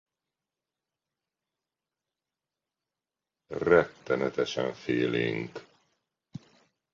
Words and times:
Rettenetesen 3.57 4.73
félénk. 4.73 5.65